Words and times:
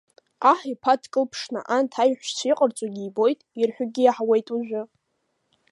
Аҳ 0.51 0.59
иԥа 0.73 0.93
дкылԥшны 1.01 1.59
анҭ 1.75 1.93
аиҳәшьцәа 2.03 2.45
иҟарҵогьы 2.51 3.01
ибоит, 3.07 3.39
ирҳәогьы 3.59 4.01
иаҳауеит 4.03 4.47
уажәы. 4.53 4.81